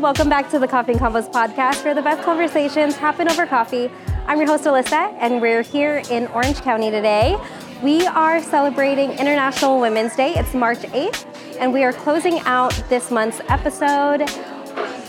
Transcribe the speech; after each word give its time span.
Welcome 0.00 0.30
back 0.30 0.48
to 0.52 0.58
the 0.58 0.66
Coffee 0.66 0.92
and 0.92 1.00
Convos 1.00 1.30
podcast, 1.30 1.84
where 1.84 1.94
the 1.94 2.00
best 2.00 2.22
conversations 2.22 2.96
happen 2.96 3.30
over 3.30 3.44
coffee. 3.44 3.90
I'm 4.26 4.38
your 4.38 4.46
host, 4.46 4.64
Alyssa, 4.64 5.14
and 5.20 5.42
we're 5.42 5.60
here 5.60 6.00
in 6.10 6.26
Orange 6.28 6.62
County 6.62 6.90
today. 6.90 7.36
We 7.82 8.06
are 8.06 8.42
celebrating 8.42 9.10
International 9.10 9.78
Women's 9.78 10.16
Day. 10.16 10.32
It's 10.36 10.54
March 10.54 10.78
8th, 10.78 11.58
and 11.60 11.70
we 11.74 11.84
are 11.84 11.92
closing 11.92 12.40
out 12.40 12.72
this 12.88 13.10
month's 13.10 13.42
episode 13.50 14.22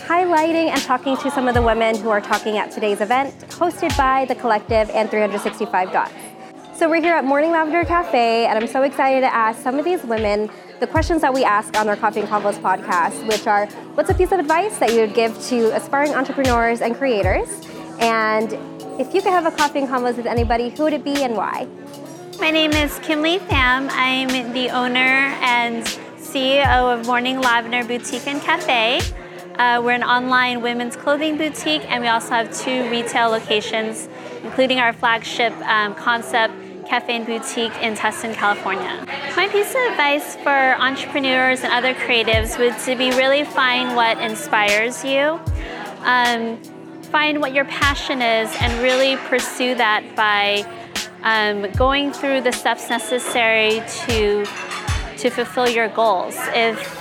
highlighting 0.04 0.68
and 0.68 0.80
talking 0.82 1.16
to 1.16 1.30
some 1.30 1.48
of 1.48 1.54
the 1.54 1.62
women 1.62 1.96
who 1.96 2.10
are 2.10 2.20
talking 2.20 2.58
at 2.58 2.70
today's 2.70 3.00
event, 3.00 3.32
hosted 3.48 3.96
by 3.96 4.26
The 4.26 4.34
Collective 4.34 4.90
and 4.90 5.08
365 5.08 5.90
Dots. 5.90 6.12
So 6.74 6.90
we're 6.90 7.00
here 7.00 7.14
at 7.14 7.24
Morning 7.24 7.50
Lavender 7.50 7.84
Cafe, 7.86 8.44
and 8.44 8.58
I'm 8.58 8.68
so 8.68 8.82
excited 8.82 9.22
to 9.22 9.34
ask 9.34 9.62
some 9.62 9.78
of 9.78 9.86
these 9.86 10.02
women 10.02 10.50
the 10.82 10.86
questions 10.88 11.22
that 11.22 11.32
we 11.32 11.44
ask 11.44 11.78
on 11.78 11.88
our 11.88 11.94
Coffee 11.94 12.18
and 12.18 12.28
Convos 12.28 12.60
podcast, 12.60 13.24
which 13.28 13.46
are 13.46 13.66
what's 13.94 14.10
a 14.10 14.14
piece 14.14 14.32
of 14.32 14.40
advice 14.40 14.78
that 14.78 14.92
you 14.92 14.98
would 14.98 15.14
give 15.14 15.40
to 15.44 15.72
aspiring 15.76 16.12
entrepreneurs 16.12 16.80
and 16.80 16.96
creators? 16.96 17.48
And 18.00 18.52
if 19.00 19.14
you 19.14 19.22
could 19.22 19.30
have 19.30 19.46
a 19.46 19.52
coffee 19.52 19.78
and 19.78 19.88
convos 19.88 20.16
with 20.16 20.26
anybody, 20.26 20.70
who 20.70 20.82
would 20.82 20.92
it 20.92 21.04
be 21.04 21.22
and 21.22 21.36
why? 21.36 21.68
My 22.40 22.50
name 22.50 22.72
is 22.72 22.98
Kimlee 22.98 23.38
Pham. 23.38 23.90
I'm 23.92 24.52
the 24.52 24.70
owner 24.70 24.98
and 25.40 25.84
CEO 26.16 26.92
of 26.92 27.06
Morning 27.06 27.40
Lavender 27.40 27.84
Boutique 27.84 28.26
and 28.26 28.42
Cafe. 28.42 29.02
Uh, 29.58 29.80
we're 29.84 29.92
an 29.92 30.02
online 30.02 30.62
women's 30.62 30.96
clothing 30.96 31.38
boutique, 31.38 31.88
and 31.92 32.02
we 32.02 32.08
also 32.08 32.30
have 32.30 32.52
two 32.58 32.90
retail 32.90 33.28
locations, 33.30 34.08
including 34.42 34.80
our 34.80 34.92
flagship 34.92 35.52
um, 35.58 35.94
concept 35.94 36.54
Cafe 36.92 37.16
and 37.16 37.24
Boutique 37.24 37.74
in 37.80 37.94
Tustin, 37.94 38.34
California. 38.34 39.02
My 39.34 39.48
piece 39.48 39.70
of 39.70 39.80
advice 39.92 40.36
for 40.36 40.50
entrepreneurs 40.50 41.62
and 41.62 41.72
other 41.72 41.94
creatives 41.94 42.58
would 42.58 42.78
to 42.80 42.94
be 42.96 43.16
really 43.16 43.44
find 43.44 43.96
what 43.96 44.18
inspires 44.20 45.02
you. 45.02 45.40
Um, 46.04 46.62
find 47.04 47.40
what 47.40 47.54
your 47.54 47.64
passion 47.64 48.20
is 48.20 48.54
and 48.60 48.82
really 48.82 49.16
pursue 49.16 49.74
that 49.76 50.04
by 50.14 50.66
um, 51.22 51.72
going 51.78 52.12
through 52.12 52.42
the 52.42 52.52
steps 52.52 52.90
necessary 52.90 53.82
to 54.04 54.44
to 55.16 55.30
fulfill 55.30 55.70
your 55.70 55.88
goals. 55.88 56.34
If 56.52 57.00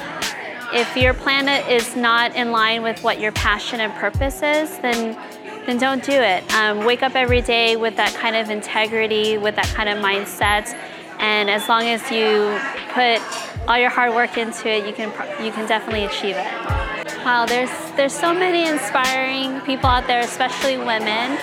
if 0.72 0.95
your 0.95 1.14
planet 1.14 1.67
is 1.67 1.97
not 1.97 2.34
in 2.34 2.53
line 2.53 2.81
with 2.81 3.03
what 3.03 3.19
your 3.19 3.34
passion 3.34 3.81
and 3.81 3.92
purpose 3.95 4.42
is, 4.42 4.80
then 4.80 5.17
then 5.66 5.78
don't 5.78 6.04
do 6.04 6.14
it. 6.14 6.54
Um, 6.54 6.86
wake 6.86 7.04
up 7.04 7.16
every 7.16 7.42
day 7.42 7.76
with 7.76 7.95
that 7.98 8.14
kind 8.16 8.36
of 8.36 8.50
integrity, 8.50 9.38
with 9.38 9.56
that 9.56 9.68
kind 9.68 9.90
of 9.90 9.98
mindset, 10.00 10.73
and 11.20 11.50
as 11.50 11.70
long 11.70 11.84
as 11.84 12.02
you 12.09 12.59
put 12.94 13.22
all 13.68 13.78
your 13.78 13.90
hard 13.90 14.14
work 14.14 14.38
into 14.38 14.68
it, 14.70 14.88
you 14.88 14.94
can 14.94 15.09
you 15.44 15.52
can 15.52 15.68
definitely 15.68 16.06
achieve 16.06 16.36
it. 16.36 17.06
Wow, 17.23 17.45
there's 17.45 17.70
there's 17.95 18.14
so 18.14 18.34
many 18.34 18.68
inspiring 18.68 19.62
people 19.62 19.86
out 19.88 20.08
there, 20.08 20.22
especially 20.22 20.78
women. 20.78 21.38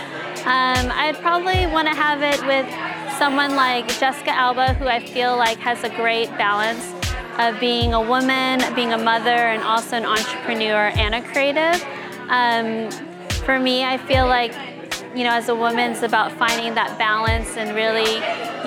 Um, 0.45 0.91
I'd 0.91 1.19
probably 1.21 1.67
want 1.67 1.87
to 1.89 1.95
have 1.95 2.23
it 2.23 2.45
with 2.47 2.67
someone 3.19 3.55
like 3.55 3.87
Jessica 3.99 4.31
Alba, 4.31 4.75
who 4.75 4.87
I 4.87 4.99
feel 4.99 5.37
like 5.37 5.59
has 5.59 5.85
a 5.85 5.91
great 5.91 6.29
balance 6.39 6.93
of 7.39 7.61
being 7.61 7.95
a 7.95 8.01
woman, 8.01 8.63
being 8.75 8.93
a 8.93 8.99
mother, 8.99 9.31
and 9.31 9.63
also 9.63 9.97
an 9.97 10.05
entrepreneur 10.05 10.91
and 10.97 11.15
a 11.15 11.23
creative. 11.23 11.85
Um, 12.29 13.08
for 13.49 13.59
me, 13.59 13.83
I 13.83 13.97
feel 13.97 14.27
like, 14.27 14.53
you 15.17 15.25
know, 15.25 15.31
as 15.31 15.49
a 15.49 15.55
woman, 15.55 15.93
it's 15.93 16.03
about 16.03 16.33
finding 16.33 16.75
that 16.75 16.99
balance 16.99 17.57
and 17.57 17.75
really, 17.75 18.17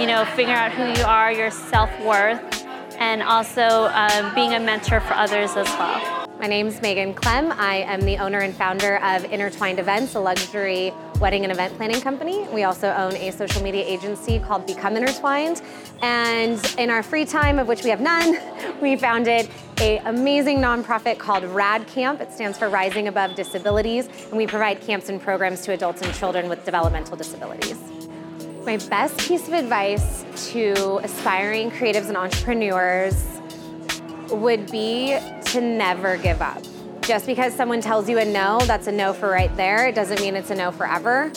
you 0.01 0.07
know, 0.07 0.25
figuring 0.35 0.57
out 0.57 0.71
who 0.71 0.99
you 0.99 1.05
are, 1.05 1.31
your 1.31 1.51
self 1.51 1.91
worth, 1.99 2.65
and 2.97 3.21
also 3.21 3.61
uh, 3.61 4.33
being 4.33 4.55
a 4.55 4.59
mentor 4.59 4.99
for 5.01 5.13
others 5.13 5.51
as 5.55 5.67
well. 5.67 6.27
My 6.39 6.47
name 6.47 6.65
is 6.65 6.81
Megan 6.81 7.13
Clem. 7.13 7.51
I 7.51 7.83
am 7.83 8.01
the 8.01 8.17
owner 8.17 8.39
and 8.39 8.55
founder 8.55 8.97
of 9.03 9.23
Intertwined 9.25 9.77
Events, 9.77 10.15
a 10.15 10.19
luxury 10.19 10.91
wedding 11.21 11.43
and 11.43 11.51
event 11.53 11.77
planning 11.77 12.01
company. 12.01 12.47
We 12.51 12.63
also 12.63 12.89
own 12.89 13.15
a 13.15 13.31
social 13.31 13.61
media 13.61 13.85
agency 13.85 14.39
called 14.39 14.65
Become 14.65 14.97
Intertwined. 14.97 15.61
And 16.01 16.59
in 16.79 16.89
our 16.89 17.03
free 17.03 17.25
time, 17.25 17.59
of 17.59 17.67
which 17.67 17.83
we 17.83 17.91
have 17.91 18.01
none, 18.01 18.39
we 18.81 18.95
founded 18.95 19.47
a 19.79 19.99
amazing 19.99 20.57
nonprofit 20.57 21.19
called 21.19 21.43
RAD 21.43 21.85
Camp. 21.85 22.21
It 22.21 22.33
stands 22.33 22.57
for 22.57 22.69
Rising 22.69 23.07
Above 23.07 23.35
Disabilities, 23.35 24.09
and 24.29 24.33
we 24.33 24.47
provide 24.47 24.81
camps 24.81 25.09
and 25.09 25.21
programs 25.21 25.61
to 25.61 25.73
adults 25.73 26.01
and 26.01 26.11
children 26.15 26.49
with 26.49 26.65
developmental 26.65 27.15
disabilities. 27.15 27.77
My 28.65 28.77
best 28.77 29.17
piece 29.19 29.47
of 29.47 29.53
advice 29.53 30.25
to 30.51 30.97
aspiring 31.03 31.69
creatives 31.69 32.07
and 32.07 32.17
entrepreneurs 32.17 33.23
would 34.31 34.71
be 34.71 35.17
to 35.45 35.61
never 35.61 36.17
give 36.17 36.41
up. 36.41 36.63
Just 37.03 37.25
because 37.25 37.53
someone 37.53 37.81
tells 37.81 38.07
you 38.07 38.19
a 38.19 38.25
no, 38.25 38.59
that's 38.59 38.85
a 38.85 38.91
no 38.91 39.11
for 39.11 39.27
right 39.27 39.53
there. 39.57 39.87
It 39.87 39.95
doesn't 39.95 40.21
mean 40.21 40.35
it's 40.35 40.51
a 40.51 40.55
no 40.55 40.71
forever. 40.71 41.31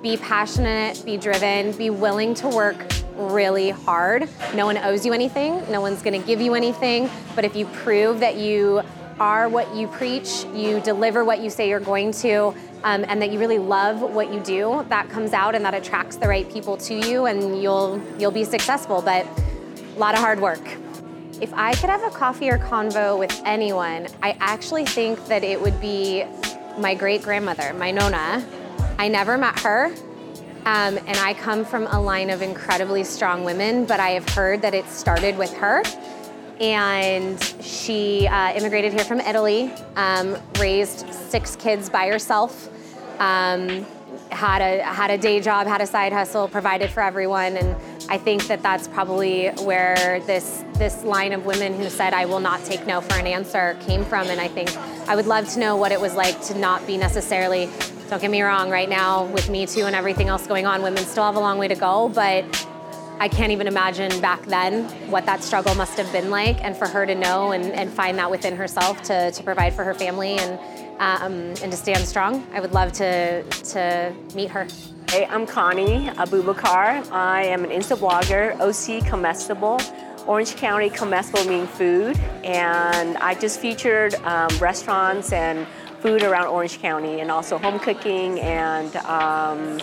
Be 0.00 0.16
passionate, 0.16 1.02
be 1.04 1.18
driven, 1.18 1.72
be 1.72 1.90
willing 1.90 2.32
to 2.34 2.48
work 2.48 2.76
really 3.14 3.70
hard. 3.70 4.28
No 4.54 4.64
one 4.64 4.78
owes 4.78 5.04
you 5.04 5.12
anything, 5.12 5.62
no 5.70 5.80
one's 5.80 6.02
gonna 6.02 6.18
give 6.18 6.40
you 6.40 6.54
anything, 6.54 7.10
but 7.34 7.44
if 7.44 7.54
you 7.54 7.66
prove 7.66 8.20
that 8.20 8.36
you 8.36 8.82
are 9.20 9.48
what 9.48 9.72
you 9.74 9.88
preach, 9.88 10.44
you 10.54 10.80
deliver 10.80 11.22
what 11.22 11.40
you 11.40 11.50
say 11.50 11.68
you're 11.68 11.80
going 11.80 12.10
to, 12.10 12.54
um, 12.82 13.04
and 13.06 13.20
that 13.22 13.30
you 13.30 13.38
really 13.38 13.58
love 13.58 14.00
what 14.00 14.32
you 14.32 14.40
do, 14.40 14.84
that 14.88 15.08
comes 15.10 15.32
out 15.32 15.54
and 15.54 15.64
that 15.64 15.74
attracts 15.74 16.16
the 16.16 16.26
right 16.26 16.50
people 16.50 16.76
to 16.78 16.94
you, 16.94 17.26
and 17.26 17.62
you'll 17.62 18.00
you'll 18.18 18.30
be 18.30 18.44
successful. 18.44 19.02
But 19.02 19.26
a 19.94 19.98
lot 19.98 20.14
of 20.14 20.20
hard 20.20 20.40
work. 20.40 20.83
If 21.40 21.52
I 21.52 21.74
could 21.74 21.90
have 21.90 22.04
a 22.04 22.10
coffee 22.10 22.48
or 22.48 22.58
convo 22.58 23.18
with 23.18 23.42
anyone, 23.44 24.06
I 24.22 24.36
actually 24.38 24.84
think 24.84 25.26
that 25.26 25.42
it 25.42 25.60
would 25.60 25.80
be 25.80 26.24
my 26.78 26.94
great 26.94 27.22
grandmother, 27.22 27.74
my 27.74 27.90
Nona. 27.90 28.46
I 28.98 29.08
never 29.08 29.36
met 29.36 29.58
her, 29.60 29.86
um, 30.64 30.96
and 30.96 31.18
I 31.18 31.34
come 31.34 31.64
from 31.64 31.88
a 31.88 32.00
line 32.00 32.30
of 32.30 32.40
incredibly 32.40 33.02
strong 33.02 33.42
women, 33.42 33.84
but 33.84 33.98
I 33.98 34.10
have 34.10 34.28
heard 34.28 34.62
that 34.62 34.74
it 34.74 34.86
started 34.86 35.36
with 35.36 35.52
her. 35.54 35.82
And 36.60 37.42
she 37.60 38.28
uh, 38.28 38.54
immigrated 38.54 38.92
here 38.92 39.04
from 39.04 39.18
Italy, 39.18 39.72
um, 39.96 40.36
raised 40.60 41.12
six 41.12 41.56
kids 41.56 41.90
by 41.90 42.06
herself, 42.06 42.68
um, 43.18 43.84
had 44.30 44.62
a 44.62 44.82
had 44.82 45.10
a 45.10 45.18
day 45.18 45.40
job, 45.40 45.66
had 45.66 45.80
a 45.80 45.86
side 45.86 46.12
hustle, 46.12 46.46
provided 46.46 46.90
for 46.90 47.02
everyone, 47.02 47.56
and 47.56 47.76
I 48.08 48.18
think 48.18 48.46
that 48.48 48.62
that's 48.62 48.86
probably 48.88 49.48
where 49.62 50.20
this 50.26 50.64
this 50.74 51.04
line 51.04 51.32
of 51.32 51.46
women 51.46 51.72
who 51.74 51.88
said 51.88 52.12
I 52.12 52.26
will 52.26 52.40
not 52.40 52.64
take 52.64 52.86
no 52.86 53.00
for 53.00 53.14
an 53.14 53.26
answer 53.26 53.78
came 53.86 54.04
from. 54.04 54.28
And 54.28 54.40
I 54.40 54.48
think 54.48 54.76
I 55.08 55.16
would 55.16 55.26
love 55.26 55.48
to 55.50 55.60
know 55.60 55.76
what 55.76 55.92
it 55.92 56.00
was 56.00 56.14
like 56.14 56.40
to 56.46 56.58
not 56.58 56.86
be 56.86 56.96
necessarily. 56.96 57.68
Don't 58.10 58.20
get 58.20 58.30
me 58.30 58.42
wrong. 58.42 58.70
Right 58.70 58.88
now, 58.88 59.24
with 59.26 59.48
Me 59.48 59.66
Too 59.66 59.86
and 59.86 59.96
everything 59.96 60.28
else 60.28 60.46
going 60.46 60.66
on, 60.66 60.82
women 60.82 61.04
still 61.04 61.24
have 61.24 61.36
a 61.36 61.40
long 61.40 61.58
way 61.58 61.68
to 61.68 61.76
go, 61.76 62.08
but. 62.08 62.44
I 63.16 63.28
can't 63.28 63.52
even 63.52 63.68
imagine 63.68 64.20
back 64.20 64.44
then 64.46 64.86
what 65.08 65.24
that 65.26 65.44
struggle 65.44 65.72
must 65.76 65.96
have 65.98 66.10
been 66.10 66.30
like, 66.30 66.62
and 66.64 66.76
for 66.76 66.88
her 66.88 67.06
to 67.06 67.14
know 67.14 67.52
and, 67.52 67.66
and 67.66 67.88
find 67.88 68.18
that 68.18 68.28
within 68.28 68.56
herself 68.56 69.00
to, 69.04 69.30
to 69.30 69.42
provide 69.44 69.72
for 69.72 69.84
her 69.84 69.94
family 69.94 70.36
and 70.36 70.58
um, 70.98 71.32
and 71.62 71.70
to 71.70 71.76
stand 71.76 72.06
strong. 72.06 72.46
I 72.52 72.60
would 72.60 72.72
love 72.72 72.92
to 72.94 73.42
to 73.42 74.14
meet 74.34 74.50
her. 74.50 74.66
Hey, 75.14 75.26
I'm 75.26 75.46
Connie 75.46 76.08
Abubakar. 76.16 77.08
I 77.12 77.44
am 77.44 77.62
an 77.62 77.70
Insta 77.70 77.96
blogger, 77.96 78.54
OC 78.54 79.06
Comestible, 79.06 79.80
Orange 80.26 80.56
County 80.56 80.90
Comestible 80.90 81.44
meaning 81.46 81.68
food, 81.68 82.18
and 82.42 83.16
I 83.18 83.36
just 83.36 83.60
featured 83.60 84.16
um, 84.24 84.48
restaurants 84.58 85.32
and 85.32 85.68
food 86.00 86.24
around 86.24 86.48
Orange 86.48 86.80
County, 86.80 87.20
and 87.20 87.30
also 87.30 87.58
home 87.58 87.78
cooking 87.78 88.40
and 88.40 88.96
um, 89.06 89.80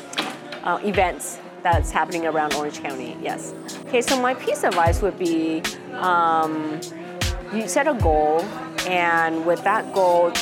uh, 0.66 0.82
events 0.84 1.40
that's 1.64 1.92
happening 1.92 2.26
around 2.26 2.54
Orange 2.56 2.82
County. 2.82 3.16
Yes. 3.22 3.54
Okay, 3.88 4.02
so 4.02 4.22
my 4.22 4.34
piece 4.34 4.66
of 4.66 4.72
advice 4.72 5.02
would 5.02 5.18
be 5.18 5.64
um, 5.94 6.82
you 7.54 7.70
set 7.70 7.88
a 7.88 7.94
goal, 7.94 8.42
and 8.86 9.46
with 9.46 9.64
that 9.64 9.94
goal, 9.94 10.34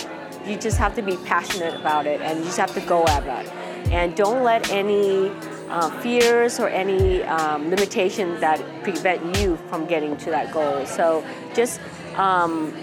you 0.48 0.58
just 0.58 0.80
have 0.80 0.96
to 0.96 1.04
be 1.04 1.16
passionate 1.28 1.80
about 1.80 2.08
it, 2.08 2.22
and 2.22 2.40
you 2.40 2.46
just 2.46 2.58
have 2.58 2.74
to 2.74 2.82
go 2.82 3.06
at 3.06 3.24
that 3.26 3.46
and 3.92 4.16
don't 4.16 4.44
let 4.44 4.70
any 4.72 5.30
uh, 5.70 5.90
fears 6.02 6.60
or 6.60 6.70
any 6.70 7.24
um, 7.24 7.70
limitation 7.70 8.40
that 8.40 8.60
prevent 8.84 9.38
you 9.38 9.56
from 9.70 9.86
getting 9.86 10.18
to 10.18 10.30
that 10.32 10.52
goal. 10.52 10.86
So 10.86 11.24
just 11.54 11.80
um, 12.16 12.74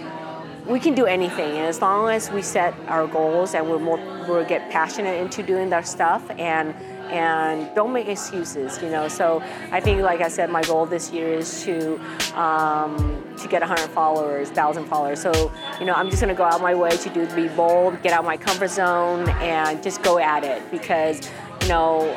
we 0.66 0.80
can 0.80 0.94
do 0.94 1.06
anything, 1.06 1.56
and 1.56 1.66
as 1.66 1.80
long 1.80 2.08
as 2.08 2.30
we 2.30 2.42
set 2.42 2.74
our 2.88 3.06
goals 3.06 3.54
and 3.54 3.68
we're 3.68 3.78
more 3.78 4.00
we 4.28 4.44
get 4.44 4.70
passionate 4.70 5.20
into 5.20 5.42
doing 5.42 5.70
that 5.70 5.86
stuff 5.86 6.28
and 6.36 6.74
and 7.10 7.72
don't 7.74 7.92
make 7.92 8.08
excuses 8.08 8.82
you 8.82 8.90
know? 8.90 9.08
So 9.08 9.42
i 9.72 9.80
think 9.80 10.02
like 10.02 10.20
i 10.20 10.28
said 10.28 10.50
my 10.50 10.62
goal 10.62 10.86
this 10.86 11.10
year 11.12 11.32
is 11.34 11.62
to 11.64 12.00
um, 12.38 13.22
to 13.38 13.48
get 13.48 13.60
100 13.60 13.88
followers 13.90 14.48
1000 14.48 14.86
followers. 14.86 15.20
So 15.20 15.52
you 15.78 15.86
know 15.86 15.94
i'm 15.94 16.10
just 16.10 16.22
going 16.22 16.34
to 16.34 16.38
go 16.38 16.44
out 16.44 16.60
my 16.60 16.74
way 16.74 16.90
to 16.90 17.08
do 17.10 17.26
be 17.34 17.48
bold 17.48 18.00
get 18.02 18.12
out 18.12 18.24
my 18.24 18.36
comfort 18.36 18.70
zone 18.70 19.28
and 19.40 19.82
just 19.82 20.02
go 20.02 20.18
at 20.18 20.44
it 20.44 20.68
because 20.70 21.28
you 21.62 21.68
know 21.68 22.16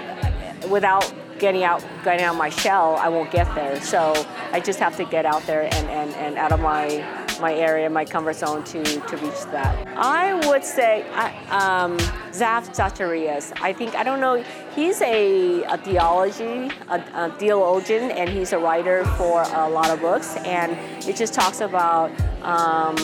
without 0.69 1.13
getting 1.39 1.63
out 1.63 1.83
getting 2.03 2.25
out 2.25 2.35
my 2.35 2.49
shell 2.49 2.95
i 2.97 3.07
won't 3.07 3.31
get 3.31 3.53
there. 3.55 3.79
So 3.81 4.13
i 4.51 4.59
just 4.59 4.79
have 4.79 4.95
to 4.97 5.05
get 5.05 5.25
out 5.25 5.43
there 5.43 5.63
and, 5.63 5.89
and, 5.89 6.13
and 6.15 6.37
out 6.37 6.51
of 6.51 6.59
my 6.59 7.27
my 7.39 7.53
area, 7.53 7.89
my 7.89 8.05
comfort 8.05 8.35
zone 8.35 8.63
to, 8.65 8.83
to 8.83 9.17
reach 9.17 9.43
that. 9.51 9.87
I 9.97 10.33
would 10.47 10.63
say 10.63 11.03
um, 11.49 11.97
Zaf 12.31 12.73
Zacharias. 12.73 13.53
I 13.61 13.73
think, 13.73 13.95
I 13.95 14.03
don't 14.03 14.19
know, 14.19 14.43
he's 14.75 15.01
a, 15.01 15.63
a 15.63 15.77
theology, 15.77 16.71
a, 16.89 17.03
a 17.13 17.35
theologian, 17.37 18.11
and 18.11 18.29
he's 18.29 18.53
a 18.53 18.59
writer 18.59 19.05
for 19.17 19.41
a 19.43 19.69
lot 19.69 19.89
of 19.89 19.99
books, 20.01 20.35
and 20.37 20.77
it 21.07 21.15
just 21.15 21.33
talks 21.33 21.61
about 21.61 22.11
um, 22.41 22.95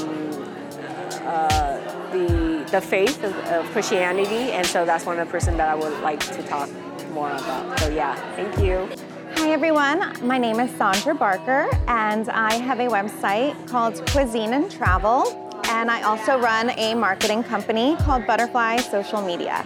uh, 1.23 2.11
the, 2.11 2.67
the 2.71 2.81
faith 2.81 3.23
of, 3.23 3.35
of 3.47 3.65
Christianity, 3.71 4.51
and 4.51 4.65
so 4.65 4.85
that's 4.85 5.05
one 5.05 5.19
of 5.19 5.27
the 5.27 5.31
person 5.31 5.57
that 5.57 5.69
I 5.69 5.75
would 5.75 5.99
like 6.01 6.19
to 6.19 6.43
talk 6.43 6.69
more 7.11 7.31
about. 7.31 7.79
So 7.79 7.89
yeah, 7.89 8.15
thank 8.35 8.57
you. 8.59 8.89
Hi 9.33 9.51
everyone, 9.51 10.13
my 10.25 10.37
name 10.37 10.59
is 10.59 10.69
Sandra 10.77 11.15
Barker 11.15 11.67
and 11.87 12.29
I 12.29 12.53
have 12.53 12.79
a 12.79 12.87
website 12.87 13.67
called 13.67 14.05
Cuisine 14.09 14.53
and 14.53 14.71
Travel 14.71 15.51
and 15.65 15.89
I 15.89 16.03
also 16.03 16.39
run 16.39 16.69
a 16.71 16.93
marketing 16.93 17.43
company 17.43 17.95
called 17.97 18.27
Butterfly 18.27 18.77
Social 18.77 19.21
Media. 19.21 19.65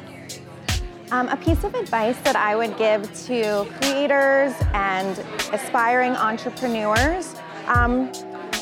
Um, 1.12 1.28
a 1.28 1.38
piece 1.38 1.64
of 1.64 1.76
advice 1.76 2.18
that 2.22 2.36
I 2.36 2.56
would 2.56 2.78
give 2.78 3.04
to 3.26 3.66
creators 3.82 4.54
and 4.74 5.20
aspiring 5.52 6.14
entrepreneurs 6.14 7.36
um, 7.68 8.12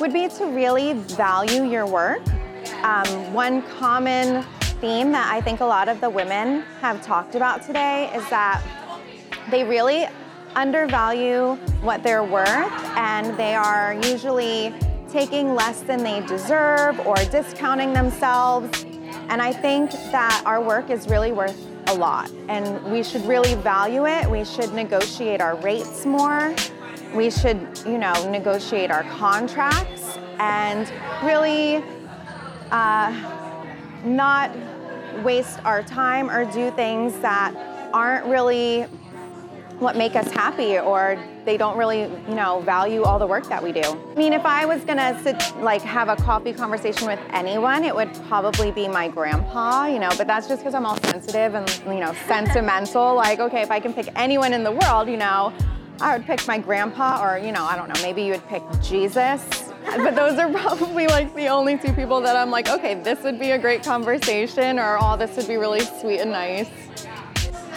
would 0.02 0.12
be 0.12 0.28
to 0.28 0.46
really 0.48 0.94
value 0.94 1.64
your 1.64 1.86
work. 1.86 2.22
Um, 2.84 3.34
one 3.34 3.62
common 3.62 4.44
theme 4.82 5.12
that 5.12 5.32
I 5.32 5.42
think 5.42 5.60
a 5.60 5.66
lot 5.66 5.90
of 5.90 6.02
the 6.02 6.10
women 6.10 6.62
have 6.82 7.04
talked 7.06 7.36
about 7.36 7.64
today 7.64 8.12
is 8.16 8.28
that 8.30 8.64
they 9.50 9.64
really 9.64 10.08
undervalue 10.56 11.56
what 11.82 12.04
they're 12.04 12.24
worth 12.24 12.48
and 12.98 13.38
they 13.38 13.56
are 13.56 13.94
usually 14.06 14.74
taking 15.10 15.56
less 15.56 15.82
than 15.82 16.04
they 16.04 16.26
deserve 16.26 17.00
or 17.02 17.16
discounting 17.16 17.94
themselves. 17.94 18.86
And 19.30 19.42
I 19.42 19.54
think 19.54 19.92
that 19.92 20.44
our 20.46 20.62
work 20.62 20.90
is 20.90 21.08
really 21.08 21.32
worth 21.32 21.66
a 21.88 21.94
lot 21.94 22.32
and 22.50 22.84
we 22.92 23.04
should 23.04 23.26
really 23.26 23.56
value 23.56 24.06
it. 24.06 24.30
We 24.30 24.44
should 24.44 24.74
negotiate 24.74 25.42
our 25.42 25.56
rates 25.58 26.06
more. 26.06 26.54
We 27.14 27.32
should, 27.32 27.58
you 27.86 27.98
know, 27.98 28.30
negotiate 28.30 28.92
our 28.92 29.04
contracts 29.04 30.18
and 30.40 30.92
really 31.24 31.84
uh, 32.72 33.14
not 34.04 34.52
waste 35.24 35.64
our 35.66 35.82
time 35.84 36.30
or 36.30 36.46
do 36.52 36.70
things 36.72 37.18
that 37.20 37.54
aren't 37.94 38.26
really 38.26 38.86
what 39.80 39.96
make 39.96 40.16
us 40.16 40.30
happy 40.32 40.80
or 40.80 41.24
they 41.46 41.56
don't 41.56 41.78
really 41.78 42.02
you 42.02 42.36
know 42.36 42.62
value 42.62 43.04
all 43.04 43.20
the 43.20 43.28
work 43.28 43.48
that 43.48 43.62
we 43.62 43.72
do. 43.72 43.82
I 43.82 44.16
mean 44.16 44.34
if 44.34 44.46
i 44.46 44.66
was 44.66 44.84
gonna 44.84 45.20
sit 45.22 45.38
like 45.62 45.82
have 45.84 46.10
a 46.10 46.16
coffee 46.16 46.52
conversation 46.52 47.08
with 47.08 47.20
anyone 47.32 47.84
it 47.84 47.96
would 47.96 48.14
probably 48.28 48.72
be 48.72 48.88
my 48.88 49.08
grandpa 49.08 49.86
you 49.86 50.00
know 50.00 50.10
but 50.18 50.26
that's 50.26 50.48
just 50.48 50.62
because 50.62 50.74
i'm 50.74 50.86
all 50.86 50.98
sensitive 50.98 51.54
and 51.54 51.70
you 51.86 52.00
know 52.00 52.14
sentimental. 52.28 53.16
Like 53.16 53.40
okay 53.40 53.62
if 53.62 53.72
i 53.72 53.80
can 53.80 53.94
pick 53.94 54.10
anyone 54.16 54.54
in 54.54 54.64
the 54.64 54.72
world 54.72 55.08
you 55.08 55.18
know 55.18 55.54
i 56.02 56.18
would 56.18 56.26
pick 56.26 56.48
my 56.48 56.58
grandpa 56.58 57.24
or 57.24 57.38
you 57.38 57.52
know 57.52 57.64
i 57.64 57.76
don't 57.76 57.88
know 57.88 58.02
maybe 58.02 58.24
you 58.24 58.32
would 58.32 58.48
pick 58.48 58.64
jesus. 58.82 59.64
But 59.88 60.16
those 60.16 60.38
are 60.38 60.52
probably 60.52 61.08
like 61.08 61.34
the 61.34 61.48
only 61.48 61.78
two 61.78 61.94
people 61.94 62.20
that 62.22 62.36
i'm 62.36 62.52
like 62.52 62.68
okay 62.68 62.96
this 62.96 63.24
would 63.24 63.40
be 63.40 63.52
a 63.52 63.58
great 63.58 63.84
conversation 63.84 64.80
or 64.80 64.98
oh 65.00 65.16
this 65.16 65.38
would 65.38 65.48
be 65.48 65.56
really 65.56 65.80
sweet 65.80 66.20
and 66.20 66.32
nice 66.32 66.70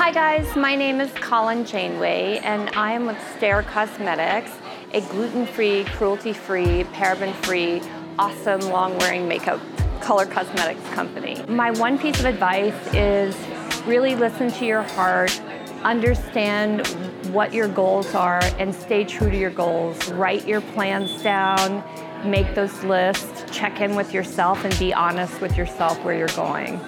Hi 0.01 0.13
guys, 0.13 0.57
my 0.57 0.75
name 0.75 0.99
is 0.99 1.13
Colin 1.13 1.67
Janeway 1.67 2.39
and 2.39 2.71
I 2.71 2.93
am 2.93 3.05
with 3.05 3.19
Stare 3.37 3.63
Cosmetics, 3.63 4.51
a 4.95 5.03
gluten-free, 5.03 5.85
cruelty-free, 5.85 6.85
paraben-free, 6.85 7.83
awesome 8.19 8.63
long-wearing 8.63 9.29
makeup 9.29 9.61
color 10.01 10.25
cosmetics 10.25 10.83
company. 10.95 11.45
My 11.49 11.71
one 11.73 11.99
piece 11.99 12.19
of 12.19 12.25
advice 12.25 12.75
is 12.95 13.37
really 13.85 14.17
listen 14.17 14.51
to 14.53 14.65
your 14.65 14.83
heart, 14.83 15.39
understand 15.83 16.87
what 17.35 17.53
your 17.53 17.69
goals 17.69 18.15
are 18.15 18.41
and 18.59 18.75
stay 18.75 19.05
true 19.05 19.29
to 19.31 19.37
your 19.37 19.51
goals. 19.51 20.11
Write 20.13 20.49
your 20.49 20.63
plans 20.63 21.23
down, 21.23 21.85
make 22.25 22.55
those 22.55 22.83
lists, 22.85 23.45
check 23.55 23.83
in 23.83 23.95
with 23.95 24.15
yourself 24.15 24.65
and 24.65 24.77
be 24.79 24.95
honest 24.95 25.43
with 25.43 25.59
yourself 25.59 26.03
where 26.03 26.17
you're 26.17 26.29
going 26.29 26.81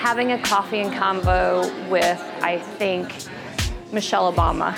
having 0.00 0.32
a 0.32 0.38
coffee 0.40 0.80
and 0.80 0.94
convo 0.94 1.90
with, 1.90 2.18
I 2.40 2.58
think, 2.58 3.12
Michelle 3.92 4.32
Obama. 4.32 4.74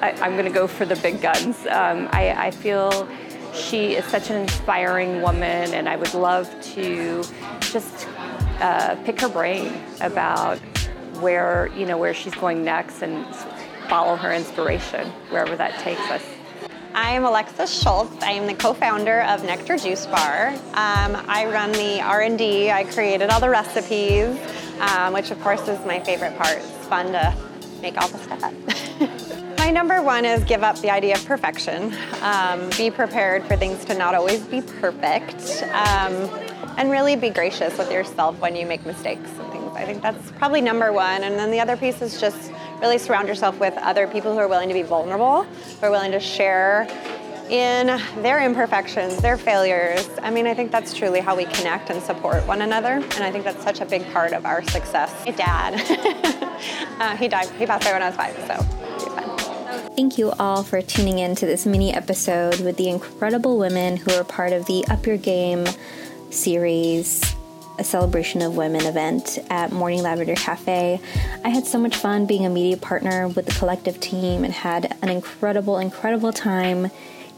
I, 0.00 0.10
am 0.24 0.34
going 0.34 0.44
to 0.44 0.52
go 0.52 0.68
for 0.68 0.84
the 0.84 0.94
big 0.94 1.20
guns. 1.20 1.66
Um, 1.66 2.08
I, 2.12 2.32
I 2.46 2.50
feel 2.52 3.08
she 3.52 3.94
is 3.96 4.04
such 4.04 4.30
an 4.30 4.36
inspiring 4.36 5.20
woman, 5.20 5.74
and 5.74 5.88
I 5.88 5.96
would 5.96 6.14
love 6.14 6.48
to 6.74 7.24
just 7.58 8.06
uh, 8.60 8.94
pick 9.04 9.20
her 9.20 9.28
brain 9.28 9.82
about 10.00 10.60
where 11.18 11.68
you 11.76 11.84
know 11.84 11.98
where 11.98 12.14
she's 12.14 12.34
going 12.36 12.64
next 12.64 13.02
and 13.02 13.26
follow 13.88 14.14
her 14.14 14.32
inspiration 14.32 15.08
wherever 15.30 15.56
that 15.56 15.76
takes 15.80 16.02
us. 16.02 16.24
I'm 16.94 17.24
Alexis 17.24 17.82
Schultz. 17.82 18.22
I 18.22 18.32
am 18.32 18.46
the 18.46 18.52
co-founder 18.52 19.22
of 19.22 19.44
Nectar 19.44 19.78
Juice 19.78 20.04
Bar. 20.04 20.48
Um, 20.74 21.16
I 21.26 21.48
run 21.50 21.72
the 21.72 22.02
R&D. 22.02 22.70
I 22.70 22.84
created 22.84 23.30
all 23.30 23.40
the 23.40 23.48
recipes, 23.48 24.38
um, 24.78 25.14
which 25.14 25.30
of 25.30 25.40
course 25.40 25.66
is 25.68 25.82
my 25.86 26.00
favorite 26.00 26.36
part. 26.36 26.58
It's 26.58 26.86
fun 26.88 27.12
to 27.12 27.34
make 27.80 27.96
all 27.96 28.08
the 28.08 28.18
stuff. 28.18 29.56
my 29.58 29.70
number 29.70 30.02
one 30.02 30.26
is 30.26 30.44
give 30.44 30.62
up 30.62 30.78
the 30.80 30.90
idea 30.90 31.14
of 31.14 31.24
perfection. 31.24 31.94
Um, 32.20 32.68
be 32.76 32.90
prepared 32.90 33.44
for 33.44 33.56
things 33.56 33.86
to 33.86 33.94
not 33.94 34.14
always 34.14 34.42
be 34.42 34.60
perfect. 34.60 35.62
Um, 35.72 36.28
and 36.76 36.90
really 36.90 37.16
be 37.16 37.30
gracious 37.30 37.76
with 37.78 37.90
yourself 37.90 38.38
when 38.38 38.54
you 38.54 38.66
make 38.66 38.84
mistakes 38.84 39.30
and 39.38 39.52
things. 39.52 39.72
I 39.74 39.84
think 39.84 40.02
that's 40.02 40.30
probably 40.32 40.60
number 40.60 40.92
one. 40.92 41.22
And 41.22 41.38
then 41.38 41.50
the 41.50 41.60
other 41.60 41.76
piece 41.76 42.02
is 42.02 42.20
just 42.20 42.52
really 42.82 42.98
surround 42.98 43.28
yourself 43.28 43.60
with 43.60 43.74
other 43.78 44.08
people 44.08 44.32
who 44.32 44.38
are 44.40 44.48
willing 44.48 44.68
to 44.68 44.74
be 44.74 44.82
vulnerable, 44.82 45.44
who 45.44 45.86
are 45.86 45.90
willing 45.90 46.10
to 46.10 46.18
share 46.18 46.88
in 47.48 47.86
their 48.22 48.44
imperfections, 48.44 49.18
their 49.18 49.36
failures. 49.36 50.08
I 50.20 50.30
mean, 50.30 50.48
I 50.48 50.54
think 50.54 50.72
that's 50.72 50.92
truly 50.92 51.20
how 51.20 51.36
we 51.36 51.44
connect 51.44 51.90
and 51.90 52.02
support 52.02 52.44
one 52.46 52.60
another, 52.60 52.94
and 52.94 53.22
I 53.22 53.30
think 53.30 53.44
that's 53.44 53.62
such 53.62 53.80
a 53.80 53.86
big 53.86 54.04
part 54.12 54.32
of 54.32 54.44
our 54.44 54.62
success. 54.64 55.14
My 55.24 55.30
dad, 55.32 55.74
uh, 56.98 57.16
he 57.16 57.28
died, 57.28 57.48
he 57.50 57.66
passed 57.66 57.84
away 57.84 57.92
when 57.92 58.02
I 58.02 58.08
was 58.08 58.16
five, 58.16 58.34
so. 58.48 59.92
Thank 59.94 60.18
you 60.18 60.32
all 60.32 60.64
for 60.64 60.82
tuning 60.82 61.20
in 61.20 61.36
to 61.36 61.46
this 61.46 61.66
mini 61.66 61.94
episode 61.94 62.60
with 62.60 62.78
the 62.78 62.88
incredible 62.88 63.58
women 63.58 63.96
who 63.96 64.12
are 64.12 64.24
part 64.24 64.52
of 64.52 64.66
the 64.66 64.84
Up 64.88 65.06
Your 65.06 65.18
Game 65.18 65.66
series 66.30 67.36
a 67.78 67.84
celebration 67.84 68.42
of 68.42 68.56
women 68.56 68.84
event 68.86 69.38
at 69.50 69.72
Morning 69.72 70.02
Lavender 70.02 70.34
Cafe. 70.34 71.00
I 71.44 71.48
had 71.48 71.66
so 71.66 71.78
much 71.78 71.96
fun 71.96 72.26
being 72.26 72.44
a 72.44 72.50
media 72.50 72.76
partner 72.76 73.28
with 73.28 73.46
the 73.46 73.52
collective 73.52 74.00
team 74.00 74.44
and 74.44 74.52
had 74.52 74.96
an 75.02 75.08
incredible, 75.08 75.78
incredible 75.78 76.32
time 76.32 76.90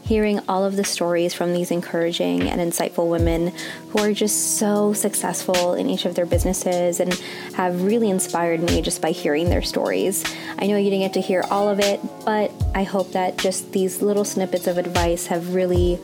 hearing 0.05 0.39
all 0.47 0.63
of 0.63 0.75
the 0.75 0.83
stories 0.83 1.33
from 1.33 1.51
these 1.51 1.71
encouraging 1.71 2.43
and 2.43 2.61
insightful 2.61 3.09
women 3.09 3.51
who 3.89 3.99
are 3.99 4.13
just 4.13 4.57
so 4.59 4.93
successful 4.93 5.73
in 5.73 5.89
each 5.89 6.05
of 6.05 6.13
their 6.13 6.27
businesses 6.27 6.99
and 6.99 7.13
have 7.55 7.81
really 7.81 8.09
inspired 8.09 8.61
me 8.61 8.81
just 8.83 9.01
by 9.01 9.09
hearing 9.09 9.49
their 9.49 9.63
stories. 9.63 10.23
I 10.59 10.67
know 10.67 10.77
you 10.77 10.91
didn't 10.91 11.05
get 11.05 11.13
to 11.13 11.21
hear 11.21 11.43
all 11.49 11.67
of 11.67 11.79
it, 11.79 11.99
but 12.23 12.51
I 12.75 12.83
hope 12.83 13.13
that 13.13 13.37
just 13.37 13.71
these 13.71 14.03
little 14.03 14.25
snippets 14.25 14.67
of 14.67 14.77
advice 14.77 15.25
have 15.27 15.55
really 15.55 15.99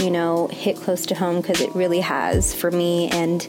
you 0.00 0.10
know, 0.10 0.48
hit 0.48 0.76
close 0.76 1.06
to 1.06 1.14
home 1.14 1.40
because 1.40 1.60
it 1.60 1.74
really 1.74 2.00
has 2.00 2.54
for 2.54 2.70
me. 2.70 3.08
And 3.08 3.46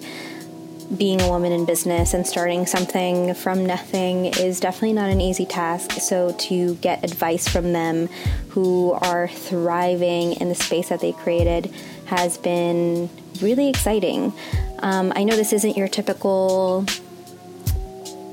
being 0.97 1.21
a 1.21 1.27
woman 1.27 1.51
in 1.51 1.65
business 1.65 2.13
and 2.13 2.25
starting 2.25 2.65
something 2.65 3.35
from 3.35 3.65
nothing 3.65 4.25
is 4.25 4.59
definitely 4.59 4.93
not 4.93 5.09
an 5.09 5.21
easy 5.21 5.45
task. 5.45 5.91
So, 5.91 6.35
to 6.39 6.75
get 6.75 7.03
advice 7.03 7.47
from 7.47 7.73
them 7.73 8.07
who 8.49 8.93
are 8.93 9.27
thriving 9.27 10.33
in 10.33 10.49
the 10.49 10.55
space 10.55 10.89
that 10.89 10.99
they 10.99 11.11
created 11.11 11.71
has 12.05 12.37
been 12.37 13.09
really 13.41 13.69
exciting. 13.69 14.33
Um, 14.79 15.13
I 15.15 15.23
know 15.23 15.35
this 15.35 15.53
isn't 15.53 15.77
your 15.77 15.87
typical 15.87 16.85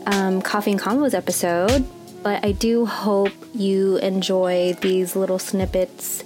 um, 0.07 0.41
Coffee 0.41 0.71
and 0.71 0.81
Convos 0.81 1.13
episode, 1.13 1.87
but 2.23 2.45
I 2.45 2.53
do 2.53 2.87
hope 2.87 3.33
you 3.55 3.99
enjoy 3.99 4.75
these 4.81 5.15
little 5.15 5.39
snippets 5.39 6.25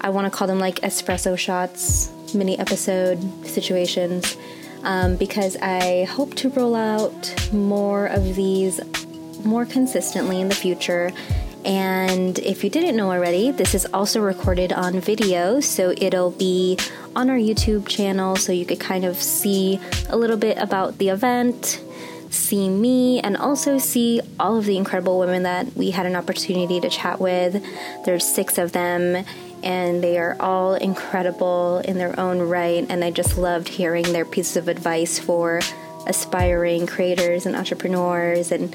I 0.00 0.10
want 0.10 0.30
to 0.30 0.36
call 0.36 0.48
them 0.48 0.58
like 0.58 0.76
espresso 0.76 1.38
shots, 1.38 2.10
mini 2.34 2.58
episode 2.58 3.18
situations, 3.46 4.36
um, 4.82 5.16
because 5.16 5.56
I 5.56 6.04
hope 6.04 6.34
to 6.36 6.48
roll 6.50 6.74
out 6.74 7.52
more 7.52 8.06
of 8.06 8.34
these 8.34 8.80
more 9.44 9.66
consistently 9.66 10.40
in 10.40 10.48
the 10.48 10.54
future. 10.54 11.12
And 11.64 12.38
if 12.38 12.64
you 12.64 12.70
didn't 12.70 12.96
know 12.96 13.10
already, 13.10 13.50
this 13.50 13.74
is 13.74 13.86
also 13.92 14.20
recorded 14.20 14.72
on 14.72 14.98
video, 15.00 15.60
so 15.60 15.92
it'll 15.96 16.30
be 16.30 16.78
on 17.14 17.28
our 17.28 17.36
YouTube 17.36 17.86
channel 17.86 18.36
so 18.36 18.52
you 18.52 18.64
could 18.64 18.80
kind 18.80 19.04
of 19.04 19.16
see 19.16 19.78
a 20.08 20.16
little 20.16 20.38
bit 20.38 20.56
about 20.56 20.96
the 20.96 21.10
event, 21.10 21.82
see 22.30 22.70
me, 22.70 23.20
and 23.20 23.36
also 23.36 23.76
see 23.76 24.22
all 24.38 24.56
of 24.56 24.64
the 24.64 24.78
incredible 24.78 25.18
women 25.18 25.42
that 25.42 25.76
we 25.76 25.90
had 25.90 26.06
an 26.06 26.16
opportunity 26.16 26.80
to 26.80 26.88
chat 26.88 27.20
with. 27.20 27.62
There's 28.06 28.24
six 28.24 28.56
of 28.56 28.72
them, 28.72 29.26
and 29.62 30.02
they 30.02 30.18
are 30.18 30.36
all 30.40 30.74
incredible 30.74 31.78
in 31.84 31.98
their 31.98 32.18
own 32.18 32.40
right. 32.40 32.86
And 32.88 33.04
I 33.04 33.10
just 33.10 33.36
loved 33.36 33.68
hearing 33.68 34.12
their 34.12 34.24
pieces 34.24 34.56
of 34.56 34.68
advice 34.68 35.18
for 35.18 35.60
aspiring 36.06 36.86
creators 36.86 37.46
and 37.46 37.54
entrepreneurs 37.54 38.52
and 38.52 38.74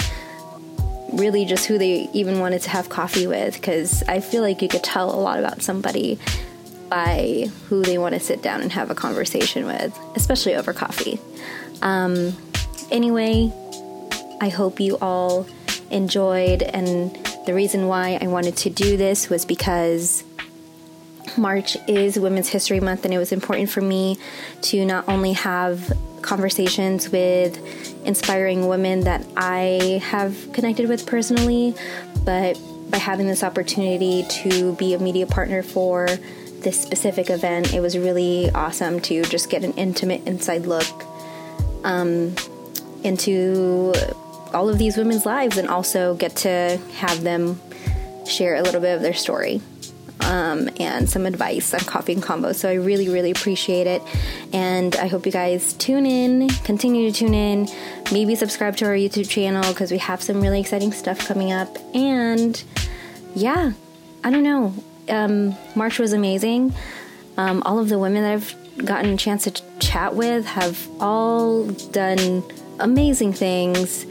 really 1.13 1.46
just 1.46 1.65
who 1.65 1.77
they 1.77 2.10
even 2.13 2.39
wanted 2.39 2.62
to 2.62 2.70
have 2.70 2.89
coffee 2.89 3.27
with 3.27 3.56
because 3.56 4.04
I 4.04 4.20
feel 4.20 4.42
like 4.42 4.62
you 4.62 4.68
could 4.68 4.84
tell 4.84 5.13
a 5.13 5.20
lot 5.20 5.39
about 5.39 5.62
somebody 5.62 6.20
by 6.89 7.50
who 7.68 7.82
they 7.82 7.98
want 7.98 8.13
to 8.13 8.20
sit 8.20 8.42
down 8.42 8.62
and 8.62 8.72
have 8.74 8.92
a 8.92 8.96
conversation 8.96 9.65
with, 9.65 9.98
especially 10.15 10.56
over 10.56 10.74
coffee. 10.74 11.20
Um, 11.82 12.36
anyway, 12.92 13.51
I 14.39 14.50
hope 14.50 14.80
you 14.80 14.98
all 15.00 15.48
enjoyed, 15.89 16.62
and 16.62 17.15
the 17.46 17.54
reason 17.54 17.88
why 17.88 18.18
I 18.22 18.27
wanted 18.27 18.58
to 18.58 18.70
do 18.70 18.98
this 18.98 19.30
was 19.30 19.46
because 19.46 20.24
March 21.38 21.77
is 21.88 22.18
Women's 22.20 22.50
History 22.50 22.80
Month, 22.80 23.06
and 23.06 23.13
it 23.13 23.18
was 23.18 23.32
important 23.32 23.70
for 23.70 23.82
me 23.82 24.18
to 24.63 24.86
not 24.86 25.08
only 25.08 25.34
have 25.34 25.92
conversations 26.22 27.10
with 27.10 27.58
inspiring 28.06 28.68
women 28.68 29.01
that 29.01 29.25
I 29.38 30.01
have 30.04 30.51
connected 30.54 30.89
with 30.89 31.06
personally, 31.06 31.75
but 32.24 32.60
by 32.89 32.98
having 32.98 33.27
this 33.27 33.44
opportunity 33.44 34.24
to 34.44 34.74
be 34.74 34.94
a 34.94 35.00
media 35.00 35.27
partner 35.27 35.63
for 35.63 36.08
this 36.62 36.80
specific 36.82 37.30
event, 37.30 37.74
it 37.74 37.80
was 37.80 37.98
really 37.98 38.50
awesome 38.51 39.00
to 39.01 39.24
just 39.24 39.50
get 39.50 39.63
an 39.63 39.74
intimate 39.74 40.25
inside 40.27 40.65
look 40.65 41.04
um, 41.84 42.36
into 43.04 43.94
all 44.54 44.70
of 44.70 44.77
these 44.77 44.98
women's 44.98 45.25
lives 45.25 45.58
and 45.58 45.68
also 45.68 46.15
get 46.15 46.36
to 46.38 46.80
have 46.96 47.22
them 47.24 47.60
share 48.25 48.56
a 48.56 48.63
little 48.63 48.82
bit 48.82 48.96
of 48.96 49.01
their 49.01 49.13
story 49.13 49.62
um, 50.22 50.69
and 50.79 51.10
some 51.10 51.25
advice 51.25 51.74
on 51.74 51.81
coffee 51.81 52.13
and 52.13 52.24
convo. 52.24 52.53
So 52.55 52.69
I 52.69 52.74
really, 52.74 53.10
really 53.10 53.31
appreciate 53.31 53.88
it. 53.88 54.01
And 54.53 54.95
I 54.95 55.07
hope 55.07 55.25
you 55.25 55.31
guys 55.31 55.74
tune 55.74 56.05
in, 56.05 56.50
continue 56.63 57.12
to 57.12 57.17
tune 57.17 57.34
in, 57.34 57.67
maybe 58.12 58.36
subscribe 58.36 58.77
to 58.77 58.86
our 58.86 58.93
YouTube 58.93 59.29
channel 59.29 59.63
because 59.72 59.91
we 59.91 59.98
have 60.00 60.22
some 60.22 60.41
really 60.41 60.60
exciting 60.60 60.91
stuff 60.91 61.19
coming 61.19 61.51
up. 61.51 61.77
And 61.93 62.62
yeah, 63.36 63.74
I 64.24 64.31
don't 64.31 64.43
know. 64.43 64.74
Um, 65.10 65.55
March 65.75 66.00
was 66.00 66.13
amazing. 66.13 66.74
Um, 67.38 67.62
all 67.63 67.79
of 67.79 67.89
the 67.89 68.00
women 68.00 68.24
that 68.24 68.34
I've 68.34 68.86
gotten 68.86 69.13
a 69.13 69.17
chance 69.17 69.43
to 69.43 69.51
chat 69.79 70.15
with 70.15 70.45
have 70.45 70.88
all 71.00 71.65
done 71.67 72.43
amazing 72.79 73.34
things 73.34 74.05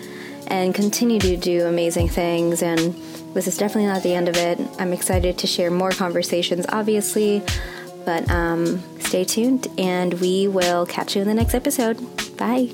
and 0.46 0.74
continue 0.74 1.18
to 1.18 1.36
do 1.36 1.66
amazing 1.66 2.08
things. 2.08 2.62
And 2.62 2.94
this 3.34 3.46
is 3.46 3.56
definitely 3.58 3.86
not 3.86 4.02
the 4.02 4.14
end 4.14 4.28
of 4.28 4.36
it. 4.36 4.58
I'm 4.78 4.92
excited 4.92 5.38
to 5.38 5.46
share 5.46 5.70
more 5.70 5.90
conversations, 5.90 6.66
obviously, 6.68 7.42
but 8.04 8.30
um, 8.30 8.82
stay 9.00 9.24
tuned 9.24 9.66
and 9.76 10.14
we 10.14 10.48
will 10.48 10.86
catch 10.86 11.16
you 11.16 11.22
in 11.22 11.28
the 11.28 11.34
next 11.34 11.54
episode. 11.54 11.98
Bye. 12.36 12.70